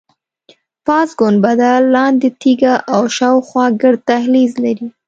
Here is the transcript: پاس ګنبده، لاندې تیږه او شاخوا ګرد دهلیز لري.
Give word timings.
پاس 0.85 1.09
ګنبده، 1.19 1.71
لاندې 1.93 2.27
تیږه 2.41 2.73
او 2.93 3.01
شاخوا 3.17 3.65
ګرد 3.81 4.01
دهلیز 4.09 4.51
لري. 4.63 4.87